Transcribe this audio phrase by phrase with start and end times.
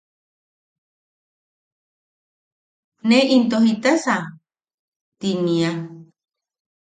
[3.07, 4.15] “¿ne into jaisa?”
[5.19, 5.71] ti nia.